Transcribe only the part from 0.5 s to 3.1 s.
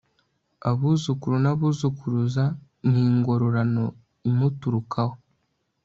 abuzukuru n'abuzukuruza ni